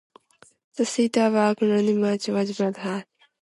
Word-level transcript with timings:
The 0.77 0.85
seat 0.87 1.15
of 1.19 1.33
Akrotiri 1.33 1.93
municipality 1.93 2.31
was 2.33 2.57
Pythari. 2.57 3.05